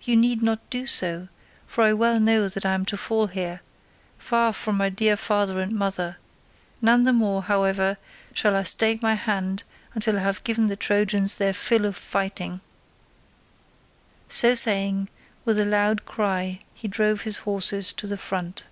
You 0.00 0.16
need 0.16 0.42
not 0.42 0.70
do 0.70 0.86
so, 0.86 1.28
for 1.66 1.84
I 1.84 1.92
well 1.92 2.18
know 2.18 2.48
that 2.48 2.64
I 2.64 2.72
am 2.72 2.86
to 2.86 2.96
fall 2.96 3.26
here, 3.26 3.60
far 4.16 4.54
from 4.54 4.78
my 4.78 4.88
dear 4.88 5.14
father 5.14 5.60
and 5.60 5.72
mother; 5.72 6.16
none 6.80 7.04
the 7.04 7.12
more, 7.12 7.42
however, 7.42 7.98
shall 8.32 8.56
I 8.56 8.62
stay 8.62 8.98
my 9.02 9.12
hand 9.14 9.64
till 10.00 10.16
I 10.16 10.20
have 10.20 10.42
given 10.42 10.68
the 10.68 10.74
Trojans 10.76 11.36
their 11.36 11.52
fill 11.52 11.84
of 11.84 11.98
fighting." 11.98 12.62
So 14.26 14.54
saying, 14.54 15.10
with 15.44 15.58
a 15.58 15.66
loud 15.66 16.06
cry 16.06 16.60
he 16.72 16.88
drove 16.88 17.20
his 17.24 17.40
horses 17.40 17.92
to 17.92 18.06
the 18.06 18.16
front. 18.16 18.64